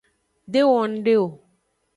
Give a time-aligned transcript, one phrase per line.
[0.51, 1.25] De wo ngde o.